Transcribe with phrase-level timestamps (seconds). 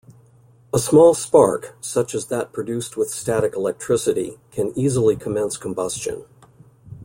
[0.73, 6.25] A small spark, such as that produced with static electricity, can easily commence combustion.